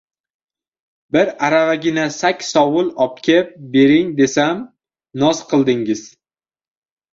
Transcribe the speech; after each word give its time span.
bir 1.15 1.27
aravagina 1.47 2.05
sak- 2.19 2.47
sovul 2.51 2.87
obkeb 3.07 3.53
bering, 3.77 4.09
desam 4.23 4.67
noz 5.27 5.45
qildingiz. 5.55 6.05